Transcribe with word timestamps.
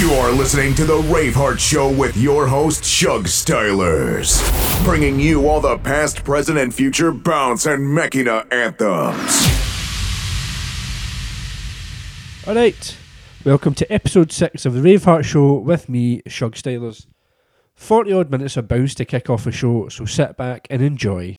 You 0.00 0.12
are 0.12 0.32
listening 0.32 0.74
to 0.76 0.86
the 0.86 0.96
Raveheart 0.96 1.58
Show 1.58 1.92
with 1.92 2.16
your 2.16 2.46
host, 2.46 2.86
Shug 2.86 3.24
Stylers, 3.24 4.40
bringing 4.82 5.20
you 5.20 5.46
all 5.46 5.60
the 5.60 5.76
past, 5.76 6.24
present, 6.24 6.56
and 6.56 6.74
future 6.74 7.12
bounce 7.12 7.66
and 7.66 7.82
makina 7.82 8.50
anthems. 8.50 9.46
Alright, 12.48 12.96
welcome 13.44 13.74
to 13.74 13.92
episode 13.92 14.32
6 14.32 14.64
of 14.64 14.72
the 14.72 14.80
Raveheart 14.80 15.26
Show 15.26 15.58
with 15.58 15.90
me, 15.90 16.22
Shug 16.26 16.54
Stylers. 16.54 17.06
40 17.74 18.10
odd 18.14 18.30
minutes 18.30 18.56
of 18.56 18.68
bounce 18.68 18.94
to 18.94 19.04
kick 19.04 19.28
off 19.28 19.44
the 19.44 19.52
show, 19.52 19.90
so 19.90 20.06
sit 20.06 20.34
back 20.34 20.66
and 20.70 20.80
enjoy. 20.80 21.36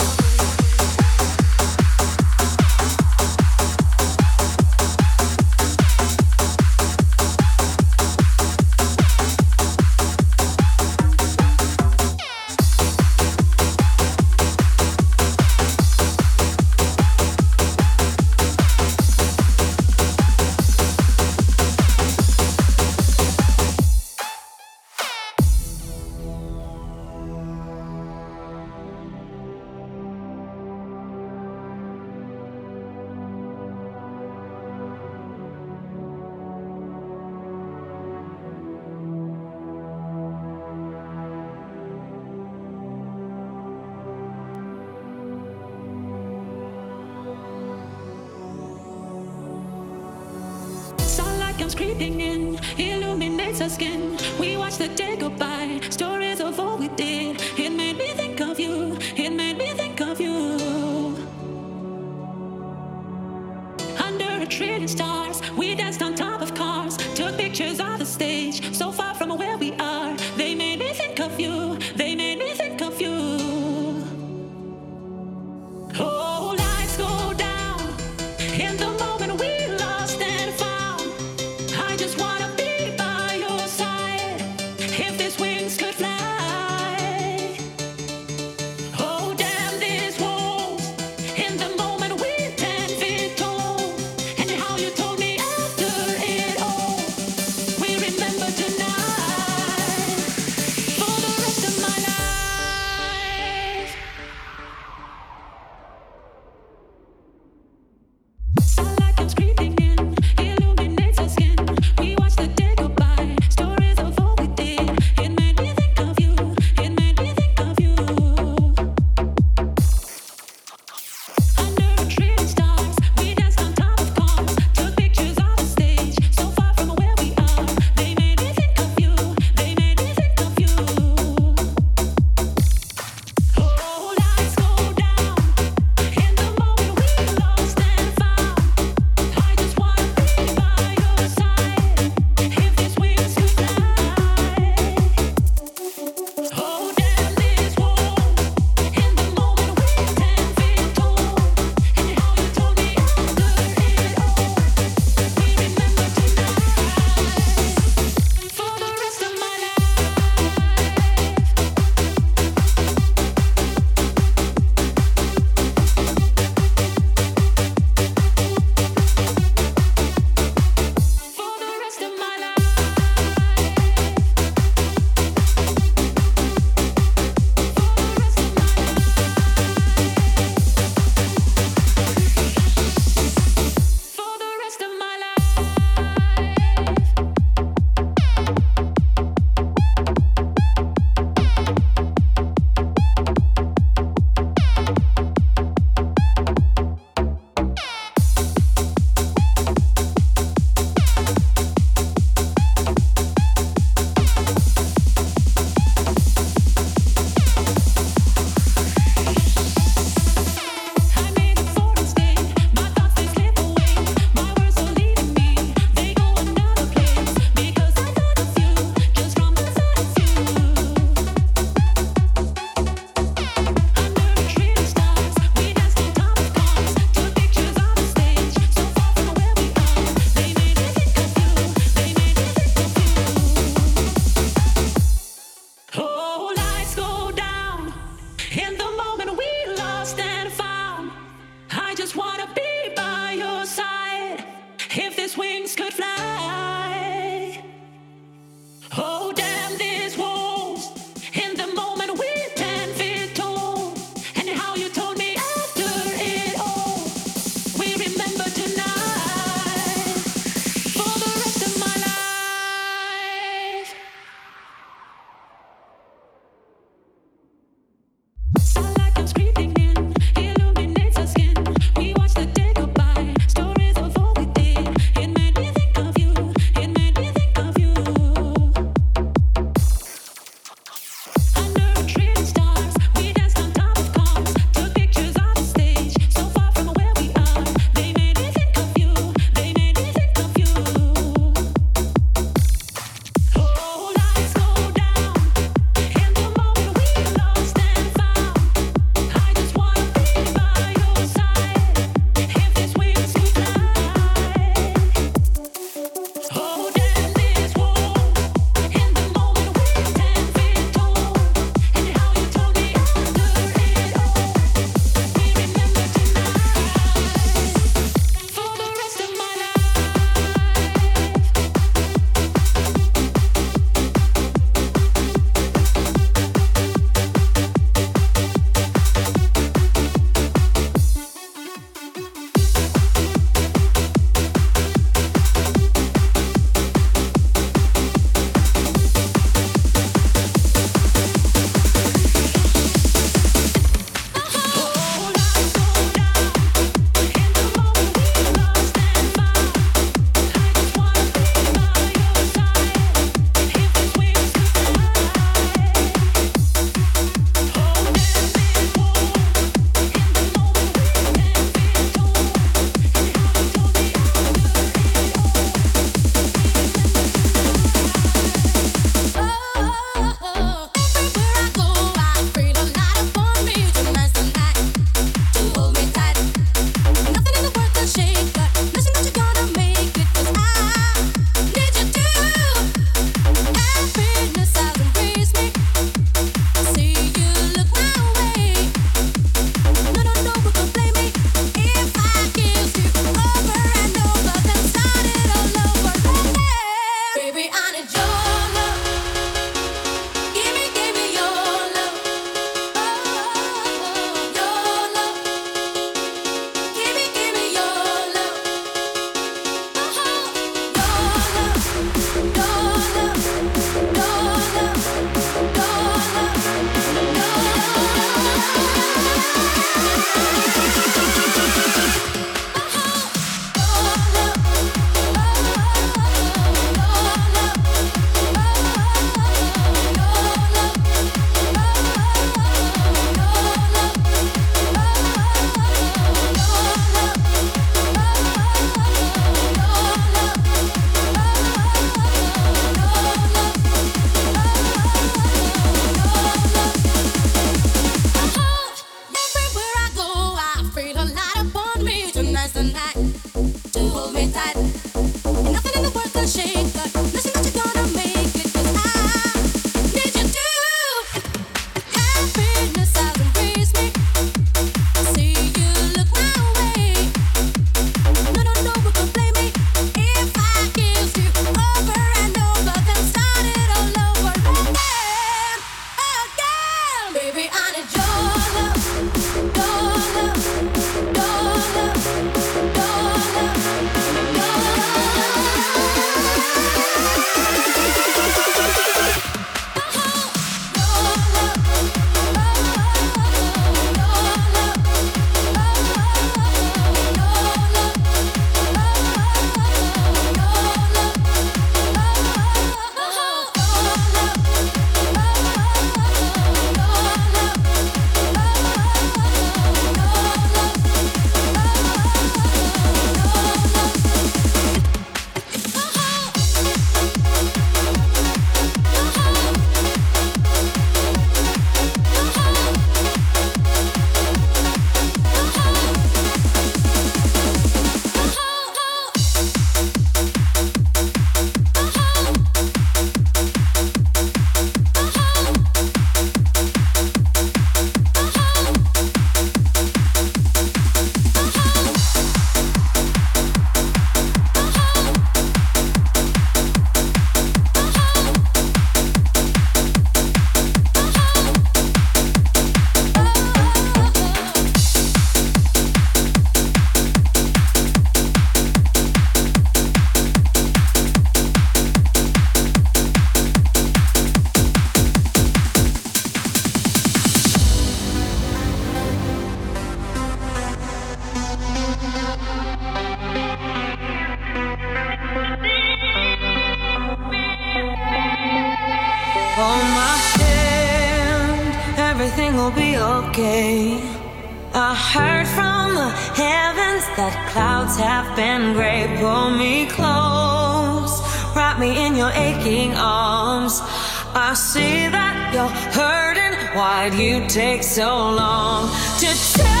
why'd 596.95 597.33
you 597.33 597.65
take 597.67 598.03
so 598.03 598.51
long 598.51 599.09
to 599.39 599.47
tell? 599.77 600.00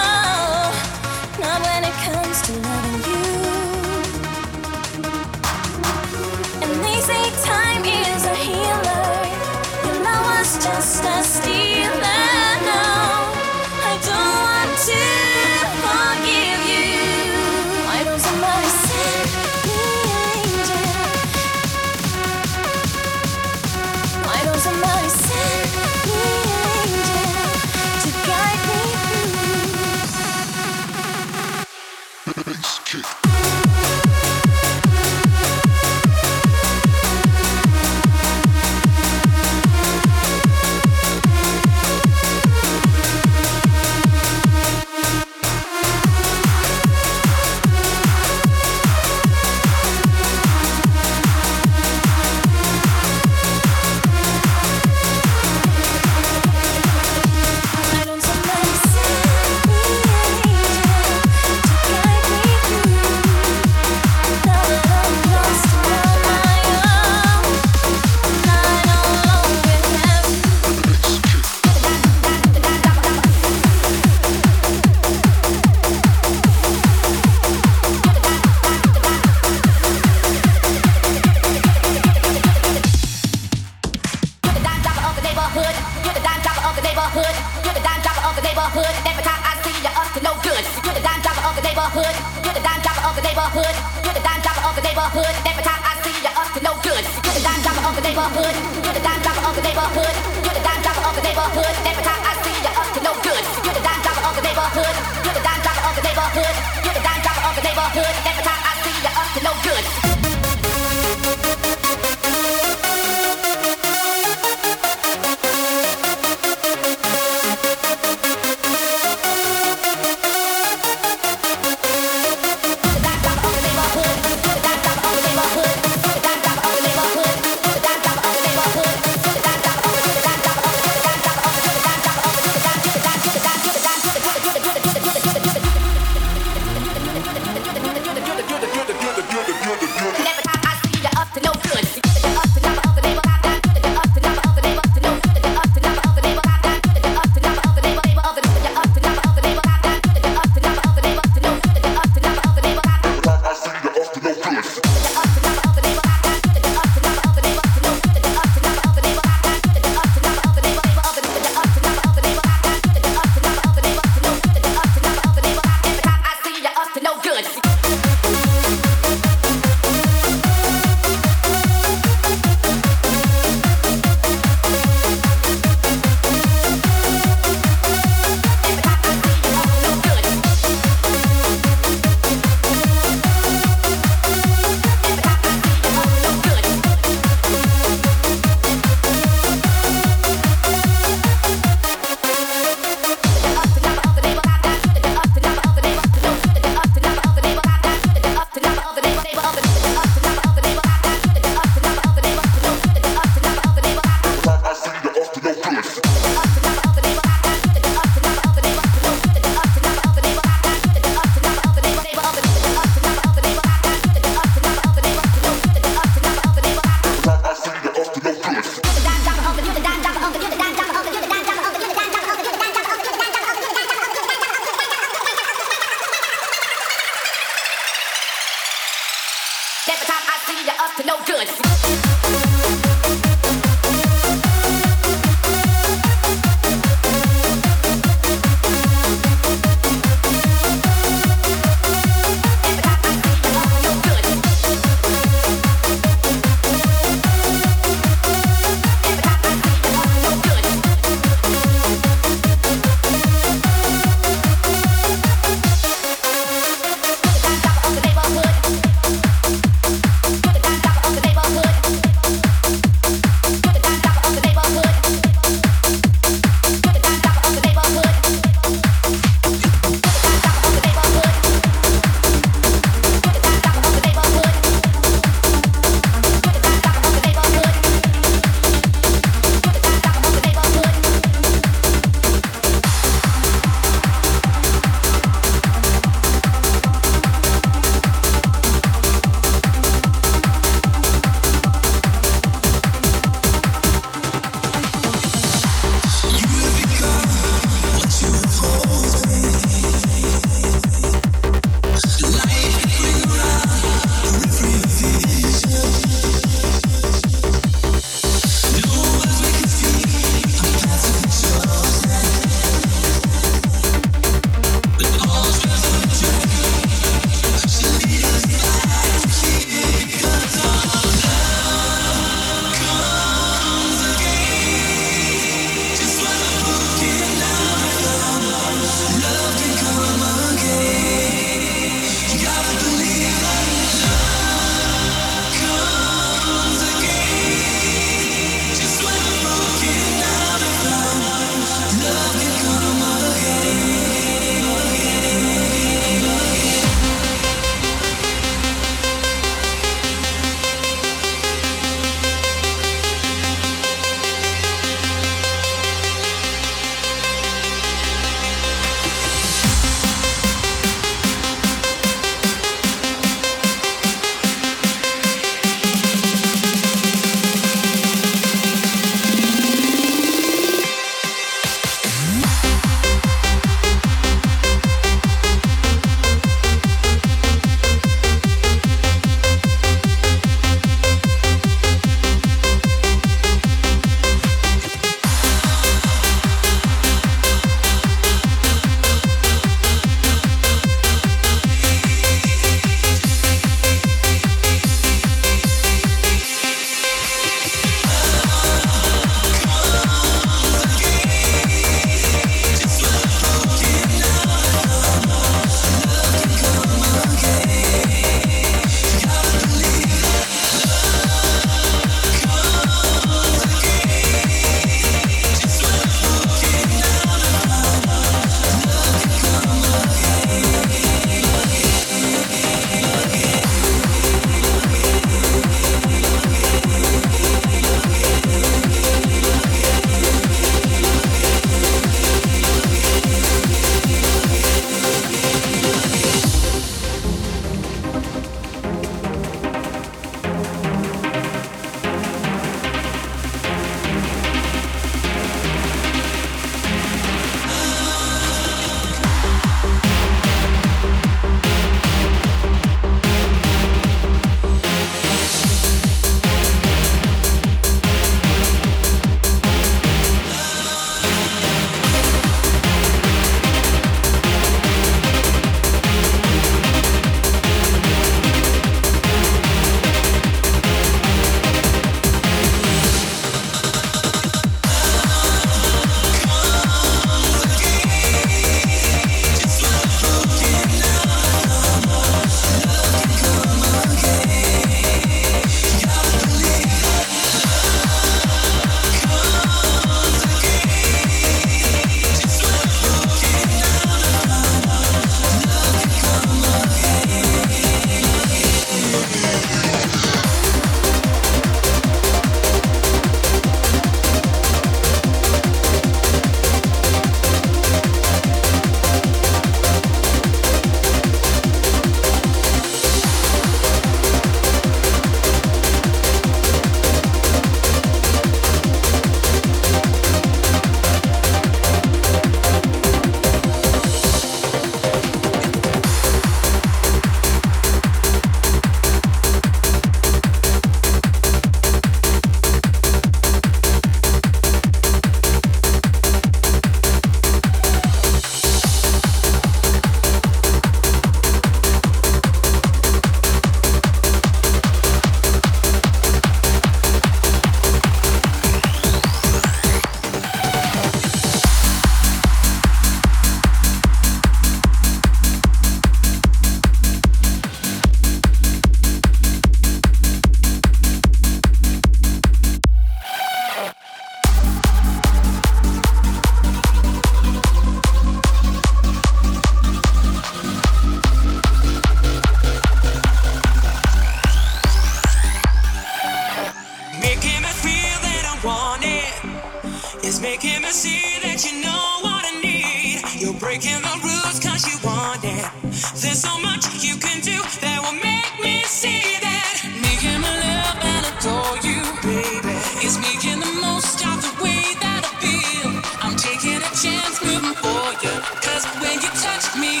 me 599.76 600.00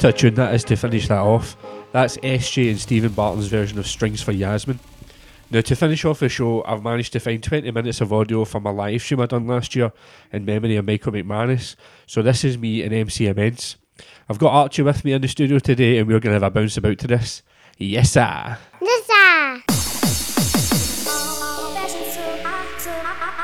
What 0.00 0.14
a 0.14 0.16
tune 0.16 0.34
that 0.36 0.54
is 0.54 0.64
to 0.64 0.76
finish 0.76 1.08
that 1.08 1.18
off. 1.18 1.58
That's 1.92 2.16
SJ 2.16 2.70
and 2.70 2.80
Stephen 2.80 3.12
Barton's 3.12 3.48
version 3.48 3.78
of 3.78 3.86
Strings 3.86 4.22
for 4.22 4.32
Yasmin. 4.32 4.80
Now, 5.50 5.60
to 5.60 5.76
finish 5.76 6.06
off 6.06 6.20
the 6.20 6.30
show, 6.30 6.64
I've 6.64 6.82
managed 6.82 7.12
to 7.12 7.20
find 7.20 7.42
20 7.42 7.70
minutes 7.70 8.00
of 8.00 8.10
audio 8.10 8.46
from 8.46 8.64
a 8.64 8.72
live 8.72 9.02
stream 9.02 9.20
I 9.20 9.26
done 9.26 9.46
last 9.46 9.76
year 9.76 9.92
in 10.32 10.46
memory 10.46 10.76
of 10.76 10.86
Michael 10.86 11.12
McManus. 11.12 11.76
So, 12.06 12.22
this 12.22 12.44
is 12.44 12.56
me 12.56 12.82
and 12.82 12.94
MC 12.94 13.26
Amense. 13.26 13.76
I've 14.26 14.38
got 14.38 14.54
Archie 14.54 14.80
with 14.80 15.04
me 15.04 15.12
in 15.12 15.20
the 15.20 15.28
studio 15.28 15.58
today, 15.58 15.98
and 15.98 16.08
we're 16.08 16.18
going 16.18 16.34
to 16.34 16.40
have 16.40 16.44
a 16.44 16.50
bounce 16.50 16.78
about 16.78 16.96
to 16.96 17.06
this. 17.06 17.42
Yes, 17.76 18.12
sir. 18.12 18.56
Yes, 18.80 19.06
sir. 19.06 19.19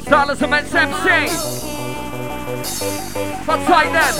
Stylism 0.00 0.44
Amense 0.44 0.74
MC. 0.74 1.08
But 3.46 3.68
like 3.68 3.92
them. 3.92 4.14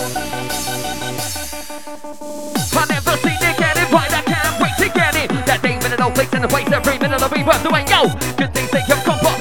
I 2.73 2.87
never 2.89 3.17
seen 3.19 3.39
it 3.41 3.57
get 3.57 3.77
it 3.77 3.91
right, 3.93 4.13
I 4.13 4.23
can't 4.23 4.61
wait 4.61 4.77
to 4.79 4.89
get 4.95 5.17
it. 5.17 5.31
That 5.47 5.61
day 5.63 5.77
minute, 5.77 5.99
no 5.99 6.11
flicks 6.11 6.33
and 6.35 6.45
the 6.45 6.49
place, 6.49 6.71
every 6.71 6.99
minute 6.99 7.23
I'll 7.23 7.29
be 7.29 7.43
worth 7.43 7.63
the 7.63 7.71
wait, 7.71 7.89
yo! 7.91 8.09
Good 8.37 8.55
things 8.55 8.71
they 8.71 8.81
have 8.81 9.05
come 9.05 9.19
from. 9.19 9.40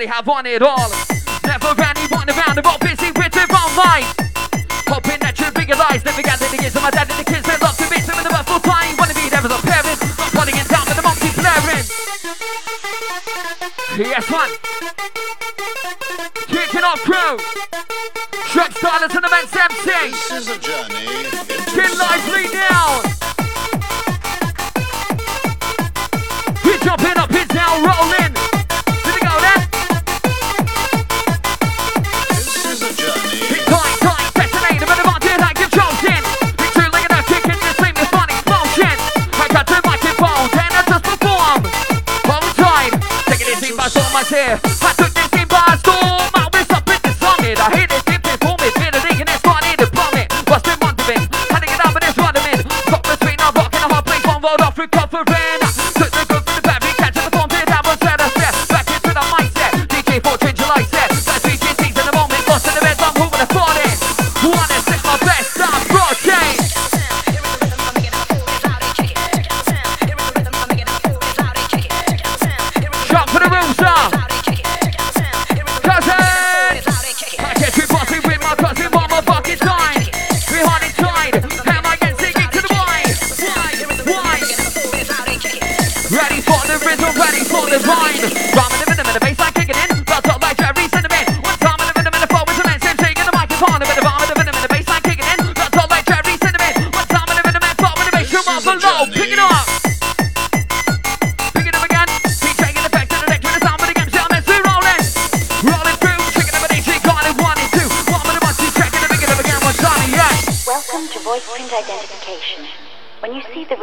only 0.00 0.08
have 0.16 0.26
one 0.26 0.46
at 0.46 0.62
all. 0.62 0.88
Never 1.44 1.76
anyone 1.76 2.24
around 2.24 2.56
the 2.56 2.64
world 2.64 2.80
busy 2.80 3.12
with 3.20 3.32
their 3.36 3.44
own 3.52 3.72
life. 3.76 4.08
Hoping 4.88 5.20
that 5.20 5.36
you 5.36 5.44
realize 5.52 6.00
Never 6.08 6.16
we 6.16 6.24
got 6.24 6.40
the 6.40 6.48
kids 6.56 6.72
and 6.72 6.80
my 6.80 6.88
dad 6.88 7.04
and 7.12 7.20
the 7.20 7.28
kids 7.28 7.44
they 7.44 7.58
love 7.60 7.76
to 7.76 7.84
be 7.84 8.00
some 8.00 8.16
of 8.16 8.24
the 8.24 8.32
are 8.32 8.44
full 8.48 8.64
time. 8.64 8.96
Wanna 8.96 9.12
be 9.12 9.28
there 9.28 9.44
as 9.44 9.52
a 9.52 9.60
parent, 9.60 10.00
not 10.16 10.32
putting 10.32 10.56
it 10.56 10.64
down, 10.72 10.88
but 10.88 10.96
the 10.96 11.04
monkey 11.04 11.28
blaring. 11.36 11.84
Yes, 14.00 14.24
one. 14.32 14.52
Kicking 16.48 16.80
off 16.80 17.04
crew. 17.04 17.36
Truck 18.48 18.72
starters 18.72 19.12
and 19.12 19.20
the 19.20 19.28
Amense 19.28 19.52
MC. 19.52 19.84
This 19.84 20.32
is 20.32 20.48
a 20.48 20.56
journey. 20.64 21.28
Get 21.76 21.92
lively 22.00 22.48
now. 22.56 22.79
here. 44.30 44.69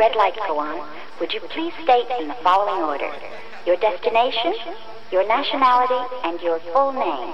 red 0.08 0.16
light 0.16 0.36
go 0.47 0.58
on, 0.60 0.88
would 1.20 1.34
you 1.34 1.39
please 1.41 1.74
state 1.84 2.08
in 2.20 2.28
the 2.30 2.34
following 2.36 2.82
order 2.84 3.12
your 3.66 3.76
destination, 3.78 4.53
your 5.12 5.28
nationality, 5.28 6.01
and 6.24 6.39
your 6.41 6.60
full 6.72 6.93
name? 6.93 7.34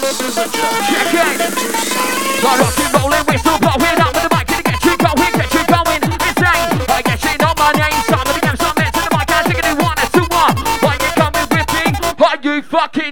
This 0.00 0.20
is 0.20 0.38
a 0.38 0.44
joke. 0.44 0.84
Kick 0.88 1.14
it! 1.14 2.40
Blowing 2.40 4.00
up. 4.00 4.17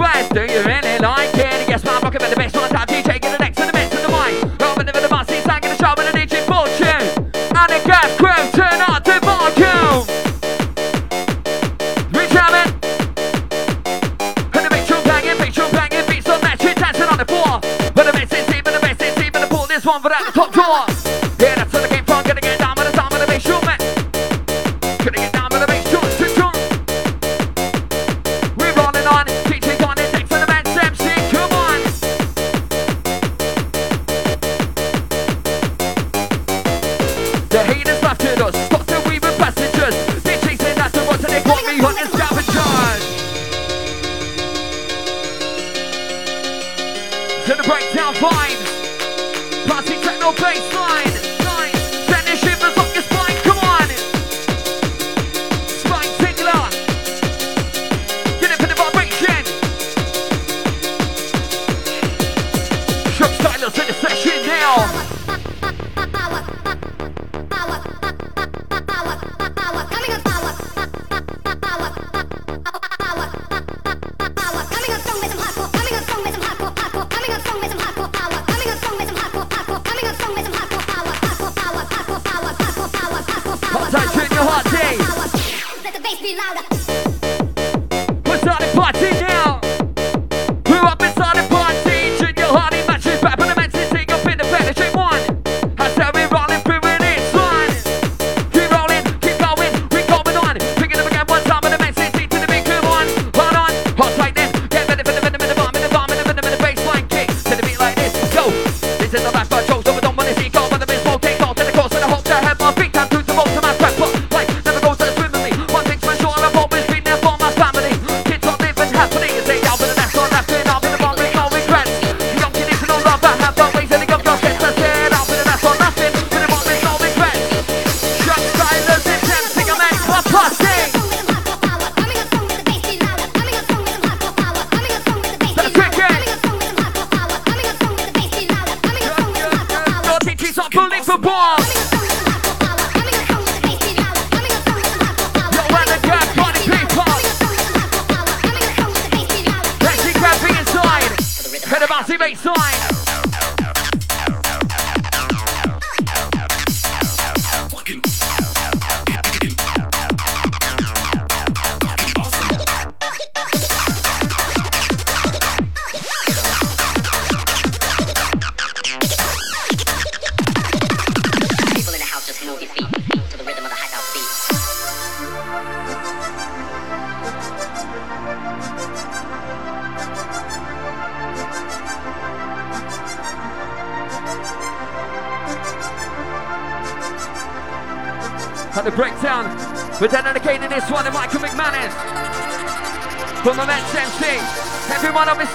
glad? 0.00 0.32
Do 0.32 0.40
you 0.40 0.62
really 0.64 0.98
like 0.98 1.34
it? 1.34 1.59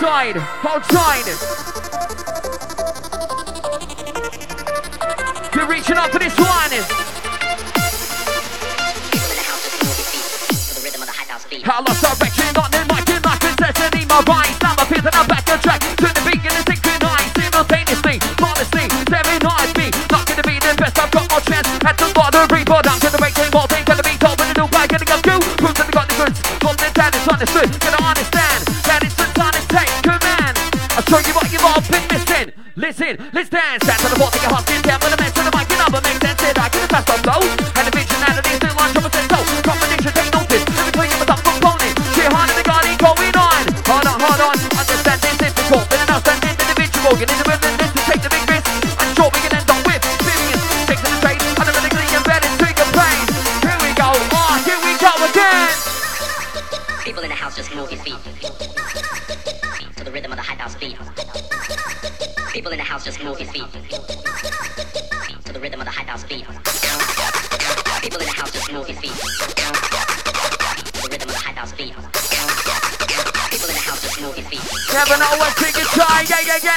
Outside, 0.06 0.38
outside. 0.64 1.75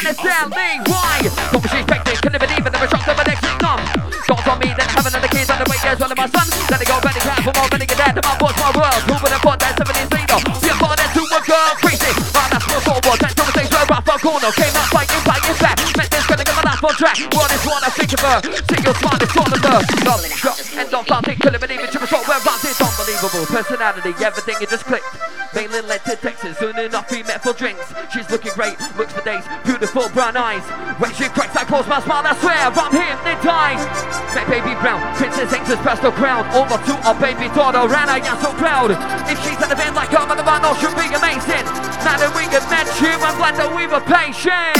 man 0.02 0.12
is 0.12 0.18
telling 0.18 0.80
why. 0.86 1.18
Obviously 1.54 1.80
expecting, 1.82 2.16
could 2.22 2.32
never 2.32 2.46
even 2.46 2.70
never 2.70 2.88
shocked 2.88 3.08
over 3.08 3.24
next 3.26 3.42
come. 3.58 3.82
Got 4.28 4.46
on 4.46 4.58
me, 4.60 4.70
then 4.76 4.88
having 4.92 5.14
another 5.14 5.30
kid, 5.32 5.48
and 5.48 5.58
the 5.58 5.66
way 5.66 5.78
is 5.80 5.98
one 5.98 6.12
of 6.12 6.18
my 6.18 6.28
sons. 6.28 6.52
Then 6.68 6.78
I 6.78 6.86
go 6.86 6.96
very 7.00 7.20
for 7.42 7.54
more 7.56 7.68
than 7.72 7.82
I 7.82 7.86
get 7.88 7.98
dead, 7.98 8.14
and 8.14 8.24
my 8.24 8.36
boss, 8.38 8.54
my 8.60 8.70
world. 8.76 9.02
Who 9.08 9.14
would 9.18 9.32
have 9.32 9.42
thought 9.42 9.58
that 9.58 9.74
70 9.80 10.04
zero? 10.12 10.36
See, 10.60 10.70
I'm 10.70 10.78
that 10.78 11.10
to 11.16 11.22
a 11.24 11.40
girl, 11.42 11.70
crazy. 11.80 12.12
My 12.36 12.44
last 12.52 12.66
one 12.68 12.82
forward, 12.84 13.18
that 13.24 13.32
double 13.34 13.54
things 13.56 13.70
were 13.72 13.88
off 13.88 14.06
our 14.06 14.20
corner. 14.20 14.50
Came 14.52 14.74
out 14.76 14.88
fighting, 14.92 15.22
fighting 15.24 15.58
back. 15.58 15.76
Met 15.96 16.08
this, 16.12 16.24
girl 16.28 16.38
to 16.38 16.44
get 16.44 16.56
my 16.60 16.66
last 16.68 16.82
one 16.84 16.96
track. 17.00 17.16
World 17.32 17.52
is 17.56 17.64
one, 17.64 17.82
I 17.82 17.90
think 17.90 18.12
of 18.12 18.20
her. 18.20 18.38
Single 18.68 18.94
smile 19.00 19.18
it's 19.18 19.36
all 19.36 19.48
of 19.48 19.62
her. 19.64 19.80
Love, 20.04 20.22
drop, 20.36 20.58
and 20.76 20.86
don't 20.92 21.06
bounce 21.08 21.28
it, 21.28 21.40
couldn't 21.40 21.62
believe 21.62 21.80
it. 21.80 21.88
Triple 21.90 22.08
shot, 22.08 22.22
where 22.28 22.40
bounce 22.44 22.62
this 22.62 22.78
unbelievable. 22.78 23.44
Personality, 23.48 24.12
everything, 24.20 24.56
it 24.60 24.68
just 24.68 24.84
clicked. 24.84 25.08
Mainland 25.54 25.88
led 25.88 26.04
to 26.04 26.16
Texas, 26.16 26.58
soon 26.58 26.76
enough 26.78 27.10
we 27.10 27.22
met 27.22 27.40
for 27.40 27.56
drinks. 27.56 27.88
She's 28.12 28.28
looking 28.28 28.52
great, 28.52 28.76
looks 29.00 29.12
for 29.16 29.24
days. 29.24 29.44
Beautiful 29.64 29.77
the 29.88 30.00
full 30.00 30.08
brown 30.12 30.36
eyes. 30.36 30.64
When 31.00 31.12
she 31.14 31.28
cracks, 31.32 31.56
I 31.56 31.64
close 31.64 31.86
my 31.88 32.00
smile, 32.04 32.24
I 32.24 32.34
swear 32.36 32.56
I'm 32.68 32.92
hypnotized. 32.92 33.88
My 34.36 34.44
baby 34.44 34.74
brown, 34.78 35.00
princess 35.16 35.50
anxious 35.52 35.80
past 35.80 36.02
the 36.02 36.12
crown. 36.12 36.44
Over 36.52 36.76
to 36.76 36.94
our 37.08 37.16
baby 37.16 37.48
daughter, 37.56 37.80
and 37.82 38.08
I 38.10 38.20
am 38.20 38.38
so 38.38 38.52
proud. 38.54 38.92
If 39.26 39.38
she's 39.42 39.58
at 39.58 39.68
the 39.72 39.78
band 39.78 39.96
like 39.96 40.12
I'm 40.12 40.28
at 40.28 40.36
the 40.36 40.44
band, 40.44 40.62
I 40.62 40.72
should 40.78 40.94
be 40.94 41.08
amazing. 41.10 41.64
Now 42.04 42.20
that 42.20 42.30
we 42.36 42.44
can 42.52 42.62
match 42.68 42.92
you, 43.00 43.12
I'm 43.18 43.36
glad 43.40 43.56
that 43.56 43.70
we 43.72 43.88
were 43.88 44.04
patient. 44.04 44.78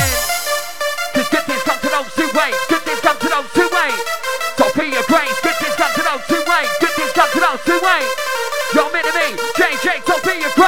Cause 1.17 1.29
good 1.33 1.45
things 1.49 1.65
come 1.65 1.81
to 1.81 1.91
those 1.91 2.13
who 2.15 2.27
wait, 2.37 2.55
good 2.69 2.83
things 2.85 3.01
come 3.01 3.19
to 3.19 3.29
those 3.29 3.51
who 3.57 3.67
wait. 3.67 3.99
So 4.61 4.65
be 4.77 4.95
a 4.95 5.03
grace, 5.09 5.39
good 5.43 5.57
things 5.59 5.75
come 5.75 5.93
to 5.97 6.03
those 6.05 6.25
who 6.29 6.39
wait, 6.45 6.69
good 6.79 6.95
things 6.95 7.13
come 7.17 7.31
to 7.33 7.41
those 7.41 7.63
who 7.65 7.77
wait. 7.81 8.09
You're 8.77 8.93
meant 8.93 9.07
to 9.09 9.15
be, 9.17 9.29
JJ, 9.57 10.05
so 10.05 10.15
be 10.23 10.37
a 10.45 10.51
grace. 10.55 10.68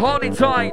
holding 0.00 0.34
tight. 0.34 0.69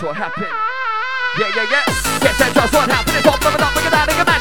that's 0.00 0.08
what 0.08 0.16
happened. 0.16 0.48
Yeah, 1.36 1.52
yeah, 1.56 1.68
yeah. 1.68 1.84
Yes, 2.24 2.38
that's 2.38 2.54
just 2.54 2.72
what 2.72 2.88
happened. 2.88 3.16
It's 3.20 3.26
all 3.28 3.36
blowing 3.36 3.60
up, 3.60 3.74
look 3.76 3.84
at 3.84 3.92
that, 3.92 4.08
look 4.08 4.16
at 4.16 4.28
that. 4.32 4.40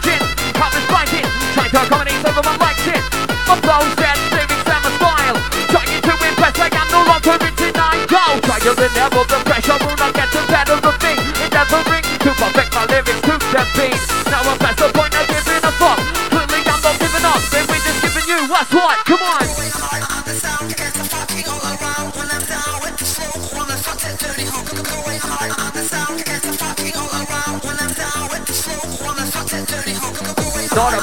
Cop 0.56 0.72
is 0.72 0.86
blanking, 0.88 1.28
trying 1.52 1.72
to 1.72 1.80
accommodate 1.84 2.20
some 2.24 2.38
of 2.40 2.46
my 2.48 2.56
like 2.64 2.80
shit. 2.80 3.04
My 3.44 3.60
flow 3.60 3.84
said, 4.00 4.16
living 4.32 4.64
summer 4.64 4.92
smile. 4.96 5.36
Trying 5.68 6.00
to 6.00 6.14
impress, 6.16 6.56
like 6.64 6.76
I'm 6.80 6.88
no 6.96 7.04
longer 7.04 7.36
in 7.44 7.56
go 8.08 8.24
try 8.40 8.60
to 8.64 8.72
level 8.72 9.24
the 9.28 9.40
pressure, 9.44 9.76
will 9.84 10.00
not 10.00 10.16
get 10.16 10.32
to 10.32 10.49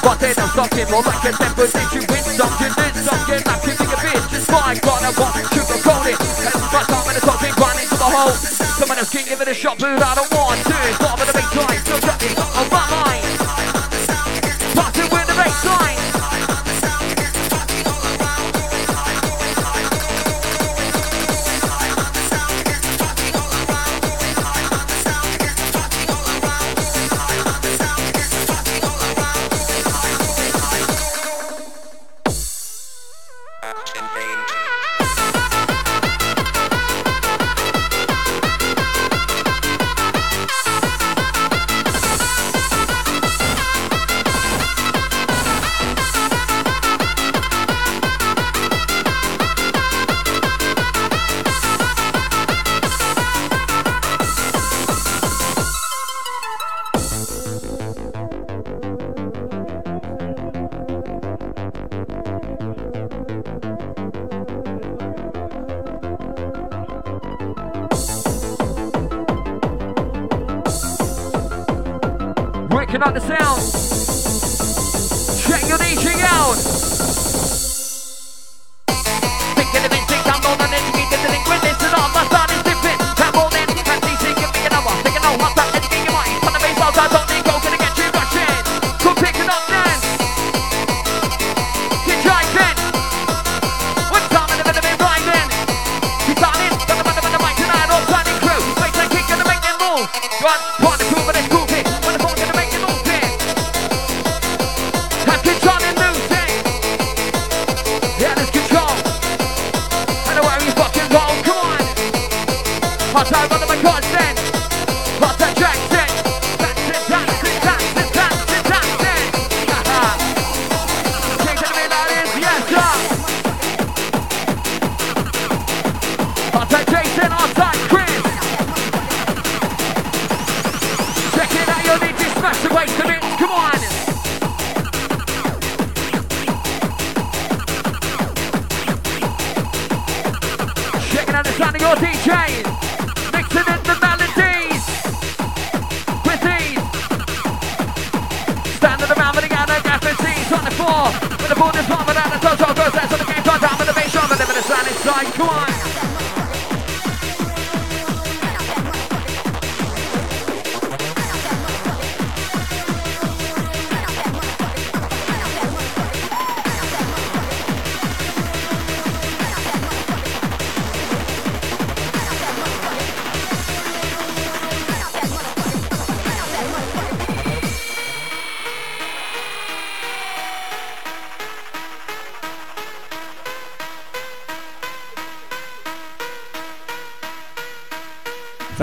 But 0.06 0.20
then 0.20 0.38
I'm 0.38 0.48
talking 0.54 0.86
more 0.86 1.02
like 1.02 1.18
a 1.26 1.32
temper 1.34 1.66
that 1.66 1.90
you 1.90 1.98
win 2.06 2.22
Sucking 2.38 2.70
and 2.78 2.94
sucking 2.94 3.42
like 3.42 3.62
you 3.66 3.74
think 3.74 3.90
a 3.90 3.98
bitch. 4.06 4.38
It's 4.38 4.46
my 4.46 4.78
god, 4.78 5.02
I 5.02 5.10
want 5.18 5.34
to 5.34 5.42
control 5.50 6.06
it. 6.06 6.14
Cause 6.14 6.62
my 6.70 6.82
time 6.86 7.10
and 7.10 7.16
the 7.18 7.26
top 7.26 7.42
been 7.42 7.50
grinding 7.58 7.88
to 7.90 7.98
the 7.98 8.06
hole. 8.14 8.30
Someone 8.30 8.98
else 8.98 9.10
can 9.10 9.26
give 9.26 9.40
it 9.40 9.48
a 9.48 9.54
shot, 9.54 9.80
but 9.80 9.98
I 9.98 10.14
don't 10.14 10.30
want 10.30 10.62
to. 10.62 11.25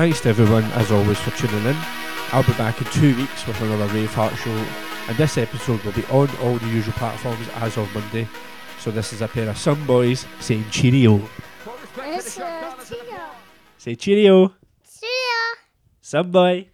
Thanks 0.04 0.20
to 0.20 0.28
everyone, 0.28 0.66
as 0.74 0.92
always, 0.92 1.18
for 1.18 1.32
tuning 1.32 1.66
in. 1.66 1.78
I'll 2.34 2.44
be 2.44 2.52
back 2.56 2.78
in 2.82 2.88
two 2.88 3.16
weeks 3.16 3.48
with 3.48 3.62
another 3.62 3.88
Raveheart 3.88 4.36
show, 4.36 4.52
and 5.08 5.16
this 5.16 5.38
episode 5.38 5.82
will 5.86 5.94
be 5.94 6.04
on 6.08 6.30
all 6.42 6.58
the 6.58 6.68
usual 6.68 6.92
platforms 6.96 7.48
as 7.56 7.78
of 7.78 7.88
Monday. 7.96 8.28
So 8.82 8.92
this 8.92 9.14
is 9.14 9.22
a 9.22 9.30
pair 9.30 9.48
of 9.48 9.58
some 9.58 9.88
boys 9.88 10.26
saying 10.42 10.66
cheerio. 10.72 11.22
Uh, 11.96 12.20
Say 13.78 13.96
cheerio. 13.96 14.54
Cheerio. 14.84 15.56
Some 16.02 16.32
boy. 16.32 16.68